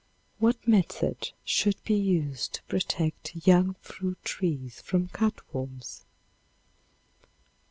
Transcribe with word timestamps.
What 0.39 0.67
method 0.67 1.29
should 1.45 1.75
be 1.83 1.93
used 1.93 2.53
to 2.55 2.63
protect 2.63 3.45
young 3.45 3.75
fruit 3.83 4.17
trees 4.23 4.81
from 4.81 5.09
cutworms? 5.09 6.05